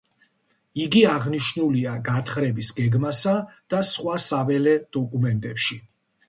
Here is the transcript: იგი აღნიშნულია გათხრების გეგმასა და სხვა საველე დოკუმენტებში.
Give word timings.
იგი 0.85 1.01
აღნიშნულია 1.09 1.93
გათხრების 2.07 2.71
გეგმასა 2.79 3.35
და 3.75 3.83
სხვა 3.91 4.17
საველე 4.25 4.75
დოკუმენტებში. 4.99 5.81